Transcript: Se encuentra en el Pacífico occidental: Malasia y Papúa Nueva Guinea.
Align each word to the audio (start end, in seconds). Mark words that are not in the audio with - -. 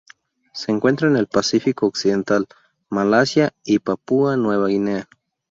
Se 0.51 0.71
encuentra 0.71 1.07
en 1.07 1.15
el 1.15 1.27
Pacífico 1.27 1.85
occidental: 1.85 2.47
Malasia 2.89 3.53
y 3.63 3.77
Papúa 3.77 4.35
Nueva 4.35 4.67
Guinea. 4.69 5.07